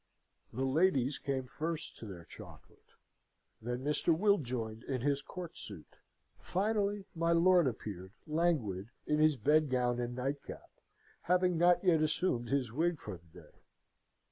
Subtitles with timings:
[0.51, 2.93] The ladies came first to their chocolate:
[3.61, 4.17] them Mr.
[4.17, 5.97] Will joined in his court suit;
[6.39, 10.71] finally, my lord appeared, languid, in his bedgown and nightcap,
[11.21, 13.57] having not yet assumed his wig for the day.